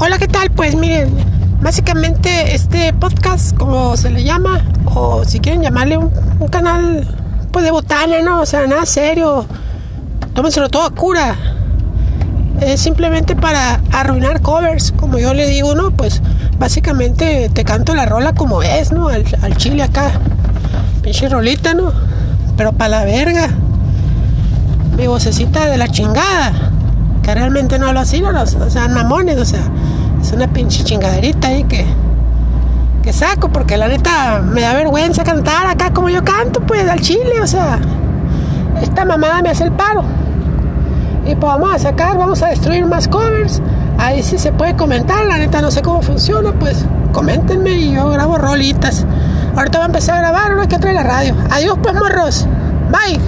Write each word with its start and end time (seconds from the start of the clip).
Hola, 0.00 0.16
¿qué 0.16 0.28
tal? 0.28 0.48
Pues 0.52 0.76
miren, 0.76 1.12
básicamente 1.60 2.54
este 2.54 2.92
podcast, 2.92 3.56
como 3.56 3.96
se 3.96 4.10
le 4.10 4.22
llama, 4.22 4.64
o 4.94 5.24
si 5.24 5.40
quieren 5.40 5.60
llamarle 5.60 5.98
un, 5.98 6.10
canal 6.52 7.04
pues 7.50 7.64
de 7.64 7.72
botana, 7.72 8.22
¿no? 8.22 8.42
O 8.42 8.46
sea, 8.46 8.64
nada 8.68 8.86
serio. 8.86 9.44
Tómenselo 10.34 10.68
todo 10.68 10.84
a 10.84 10.90
cura. 10.90 11.34
Es 12.60 12.80
simplemente 12.80 13.34
para 13.34 13.80
arruinar 13.90 14.40
covers, 14.40 14.92
como 14.92 15.18
yo 15.18 15.34
le 15.34 15.48
digo, 15.48 15.74
¿no? 15.74 15.90
Pues 15.90 16.22
básicamente 16.60 17.50
te 17.52 17.64
canto 17.64 17.96
la 17.96 18.06
rola 18.06 18.34
como 18.34 18.62
es, 18.62 18.92
¿no? 18.92 19.08
Al, 19.08 19.24
al 19.42 19.56
chile 19.56 19.82
acá. 19.82 20.12
Pinche 21.02 21.28
rolita, 21.28 21.74
¿no? 21.74 21.92
Pero 22.56 22.72
para 22.72 23.00
la 23.00 23.04
verga. 23.04 23.48
Mi 24.96 25.08
vocecita 25.08 25.66
de 25.66 25.76
la 25.76 25.88
chingada. 25.88 26.77
Realmente 27.34 27.78
no 27.78 27.92
no, 27.92 28.02
no, 28.02 28.42
o 28.42 28.70
sea, 28.70 28.88
mamones, 28.88 29.38
o 29.38 29.44
sea. 29.44 29.60
Es 30.20 30.32
una 30.32 30.48
pinche 30.48 30.82
chingaderita 30.82 31.48
ahí 31.48 31.64
que, 31.64 31.84
que 33.02 33.12
saco, 33.12 33.50
porque 33.50 33.76
la 33.76 33.88
neta 33.88 34.40
me 34.40 34.62
da 34.62 34.74
vergüenza 34.74 35.24
cantar 35.24 35.66
acá 35.66 35.92
como 35.92 36.08
yo 36.08 36.24
canto, 36.24 36.60
pues 36.60 36.88
al 36.88 37.00
chile, 37.00 37.40
o 37.42 37.46
sea. 37.46 37.78
Esta 38.82 39.04
mamada 39.04 39.42
me 39.42 39.50
hace 39.50 39.64
el 39.64 39.72
paro. 39.72 40.02
Y 41.26 41.34
pues 41.34 41.52
vamos 41.52 41.74
a 41.74 41.78
sacar, 41.78 42.16
vamos 42.16 42.42
a 42.42 42.48
destruir 42.48 42.86
más 42.86 43.06
covers. 43.08 43.60
Ahí 43.98 44.22
sí 44.22 44.38
se 44.38 44.52
puede 44.52 44.76
comentar, 44.76 45.26
la 45.26 45.36
neta 45.36 45.60
no 45.60 45.70
sé 45.70 45.82
cómo 45.82 46.00
funciona, 46.00 46.52
pues 46.52 46.84
coméntenme 47.12 47.72
y 47.72 47.94
yo 47.94 48.08
grabo 48.08 48.38
rolitas. 48.38 49.04
Ahorita 49.56 49.78
voy 49.78 49.84
a 49.84 49.86
empezar 49.86 50.16
a 50.16 50.20
grabar, 50.20 50.58
hay 50.58 50.68
que 50.68 50.78
traer 50.78 50.96
la 50.96 51.02
radio. 51.02 51.34
Adiós 51.50 51.78
pues 51.82 51.94
morros. 51.94 52.46
Bye. 52.90 53.20